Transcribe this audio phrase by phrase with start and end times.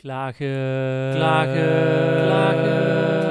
[0.00, 3.22] Klagen, klagen, klagen,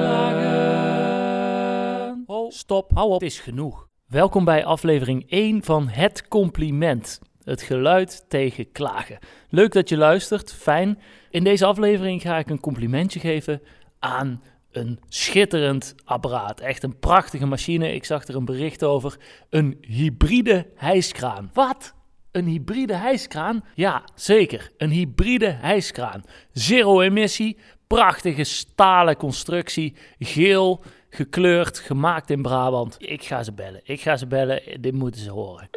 [2.26, 2.52] klagen.
[2.52, 3.88] Stop, hou op, het is genoeg.
[4.06, 7.20] Welkom bij aflevering 1 van Het Compliment.
[7.44, 9.18] Het geluid tegen klagen.
[9.48, 10.98] Leuk dat je luistert, fijn.
[11.30, 13.62] In deze aflevering ga ik een complimentje geven
[13.98, 16.60] aan een schitterend apparaat.
[16.60, 17.92] Echt een prachtige machine.
[17.92, 19.16] Ik zag er een bericht over.
[19.48, 21.50] Een hybride hijskraan.
[21.52, 21.94] Wat?
[22.32, 23.64] Een hybride hijskraan?
[23.74, 24.70] Ja, zeker.
[24.76, 26.24] Een hybride hijskraan.
[26.52, 32.96] Zero emissie, prachtige stalen constructie, geel, gekleurd, gemaakt in Brabant.
[32.98, 33.80] Ik ga ze bellen.
[33.84, 34.62] Ik ga ze bellen.
[34.80, 35.68] Dit moeten ze horen.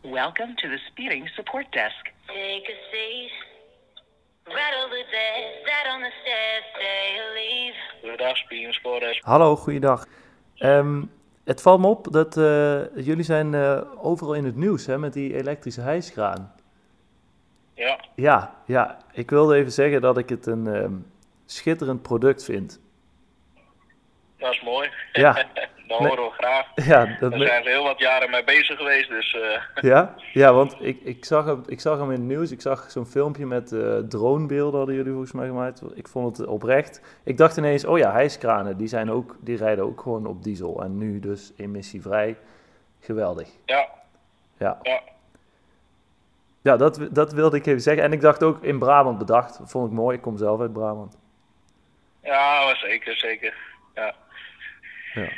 [0.00, 2.10] Welcome to the Speeding Support Desk.
[2.26, 3.32] Take a seat.
[4.44, 7.76] Rattle the desk, that on the stairs, say leave.
[8.00, 9.24] Goedendag, Speeding Support Desk.
[9.24, 10.06] Hallo, goeiedag.
[10.56, 11.02] Ehm,
[11.48, 15.12] het valt me op dat eh, jullie zijn eh, overal in het nieuws hè, met
[15.12, 16.52] die elektrische hijskraan.
[17.74, 20.92] Ja, Ja, ja, ik wilde even zeggen dat ik het een ehm,
[21.46, 22.80] schitterend product vind.
[24.36, 24.90] dat is mooi.
[25.12, 25.46] Ja.
[25.88, 26.08] dat Nee.
[26.08, 26.66] horen we graag.
[26.92, 30.14] Ja, dat Daar zijn ze heel wat jaren mee bezig geweest, dus eh, ja?
[30.32, 32.50] ja want ik, ik, zag hem, ik zag hem in het nieuws.
[32.50, 35.82] Ik zag zo'n filmpje met eh, dronebeelden, hadden jullie volgens mij gemaakt.
[35.94, 37.00] Ik vond het oprecht.
[37.24, 40.82] Ik dacht ineens, oh ja, hijskranen, die, zijn ook, die rijden ook gewoon op diesel.
[40.82, 42.36] En nu dus emissievrij.
[43.00, 43.48] Geweldig.
[43.64, 43.88] ja,
[44.58, 44.78] Ja.
[44.82, 45.00] ja.
[46.62, 48.02] Ja, dat, dat wilde ik even zeggen.
[48.02, 49.60] En ik dacht ook in Brabant bedacht.
[49.64, 50.16] Vond ik mooi.
[50.16, 51.18] Ik kom zelf uit Brabant.
[52.22, 53.54] Ja, zeker, zeker.
[53.94, 54.14] Ja.
[55.14, 55.28] Ja.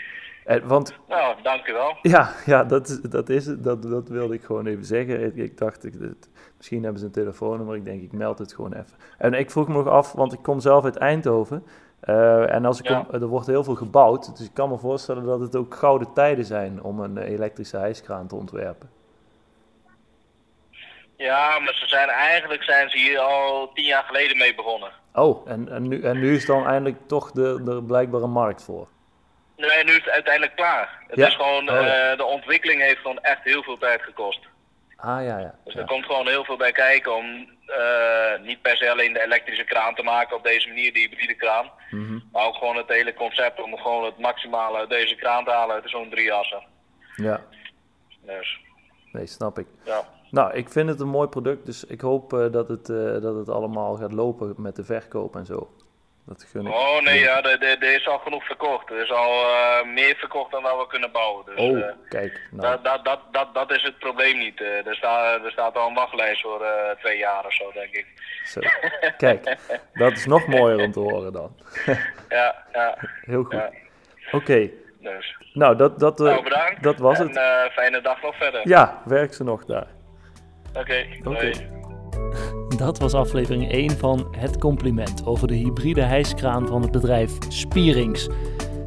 [0.44, 1.96] En, want Nou, dank u wel.
[2.02, 3.64] ja, ja dat, is- dat is het.
[3.64, 5.24] Dat, dat wilde ik gewoon even zeggen.
[5.24, 7.76] Ik, ik dacht, ik, dit- misschien hebben ze een telefoonnummer.
[7.76, 8.96] Ik denk, ik meld het gewoon even.
[9.18, 11.64] En ik vroeg me nog af, want ik kom zelf uit Eindhoven.
[12.00, 13.06] Eh, en als ik Ja.
[13.12, 14.36] er wordt heel veel gebouwd.
[14.36, 18.26] Dus ik kan me voorstellen dat het ook gouden tijden zijn om een elektrische hijskraan
[18.26, 18.90] te ontwerpen.
[21.16, 24.90] Ja, maar ze zijn eigenlijk zijn ze hier al tien jaar geleden mee begonnen.
[25.14, 28.88] Oh, en, en, nu, en nu is dan eindelijk toch de, de blijkbare markt voor.
[29.60, 31.02] Nee, nu is het uiteindelijk klaar.
[31.08, 31.26] Het Ja.
[31.26, 32.10] is gewoon, Oh, ja.
[32.10, 34.40] eh, de ontwikkeling heeft gewoon echt heel veel tijd gekost.
[34.96, 35.54] Ah ja, ja.
[35.64, 39.22] Dus er komt gewoon heel veel bij kijken om eh, niet per se alleen de
[39.22, 41.70] elektrische kraan te maken op deze manier, de hybride kraan.
[41.90, 42.18] Mhm.
[42.32, 45.74] Maar ook gewoon het hele concept om gewoon het maximale uit deze kraan te halen
[45.74, 46.62] uit zo'n drie assen.
[47.16, 47.40] ja.
[48.26, 48.60] Dus,
[49.12, 49.66] Nee, snap ik.
[49.84, 50.02] ja.
[50.30, 52.86] Nou, ik vind het een mooi product, dus ik hoop eh, dat, het,
[53.22, 55.70] dat het allemaal gaat lopen met de verkoop en zo.
[56.30, 56.72] Dat gun ik.
[56.72, 58.90] Oh nee, ja, er, er, er is al genoeg verkocht.
[58.90, 61.44] Er is al eh, meer verkocht dan dat we kunnen bouwen.
[61.44, 62.40] Dus, Oh, eh, kijk.
[62.50, 64.60] Nou, dat, dat, dat, dat, dat is het probleem niet.
[64.60, 66.64] Eh, er, staat er staat al een wachtlijst voor
[66.98, 68.06] twee jaar of zo, denk ik.
[68.44, 68.60] zo.
[69.16, 69.56] Kijk,
[69.92, 71.56] dat is nog mooier om te horen dan.
[72.28, 73.52] Ja, ja, Heel goed.
[73.52, 73.70] ja.
[74.32, 74.70] Oké,
[75.00, 75.36] Dus.
[75.52, 76.82] nou, dat, dat, Nou, bedankt.
[76.82, 77.72] dat was en, het.
[77.72, 78.68] fijne dag nog verder.
[78.68, 79.86] Ja, werkt ze nog daar.
[80.74, 81.22] Oké, Oké.
[81.22, 81.79] doei.
[82.80, 88.28] Dat was aflevering 1 van Het Compliment over de hybride hijskraan van het bedrijf Spierings.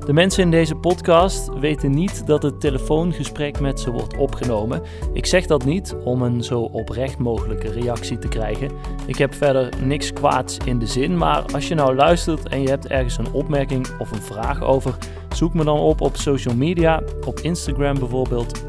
[0.05, 4.81] De mensen in deze podcast weten niet dat het telefoongesprek met ze wordt opgenomen.
[5.13, 8.71] Ik zeg dat niet om een zo oprecht mogelijke reactie te krijgen.
[9.05, 12.69] Ik heb verder niks kwaads in de zin, maar als je nou luistert en je
[12.69, 14.97] hebt ergens een opmerking of een vraag over,
[15.33, 18.63] zoek me dan op op social media, op Instagram bijvoorbeeld,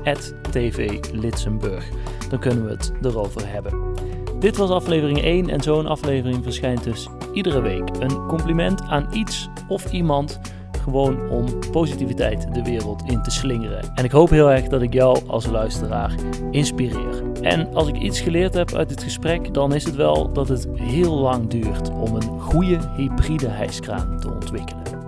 [0.51, 1.89] @tvlitsenburg.
[2.29, 3.94] Dan kunnen we het erover hebben.
[4.45, 7.89] Dit was aflevering 1 en zo'n aflevering verschijnt dus iedere week.
[7.99, 10.41] Een compliment aan iets of iemand,
[10.83, 13.93] gewoon om positiviteit de wereld in te slingeren.
[13.95, 16.15] En ik hoop heel erg dat ik jou als luisteraar
[16.51, 17.23] inspireer.
[17.41, 20.69] En als ik iets geleerd heb uit dit gesprek, dan is het wel dat het
[20.75, 25.04] heel lang duurt om een goede hybride hijskraan te ontwikkelen.